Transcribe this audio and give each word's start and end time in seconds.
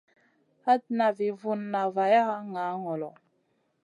Hatna 0.65 1.05
vi 1.17 1.27
vunna 1.39 1.81
vaya 1.95 2.23
ŋaa 2.51 2.73
ŋolo. 2.83 3.09